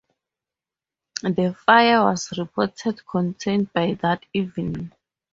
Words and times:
The 1.21 1.55
fire 1.63 2.01
was 2.03 2.33
reported 2.35 3.05
contained 3.05 3.71
by 3.71 3.93
that 4.01 4.25
evening. 4.33 4.91